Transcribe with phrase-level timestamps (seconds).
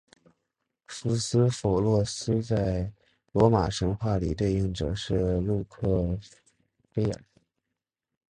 [0.87, 2.91] 福斯否洛斯在
[3.33, 6.19] 罗马神话里的对应者是路喀
[6.91, 7.21] 斐耳。